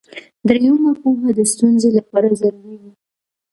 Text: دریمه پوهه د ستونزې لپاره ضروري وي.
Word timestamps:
دریمه 0.47 0.91
پوهه 1.01 1.29
د 1.37 1.39
ستونزې 1.53 1.89
لپاره 1.97 2.27
ضروري 2.41 2.75
وي. 2.81 2.91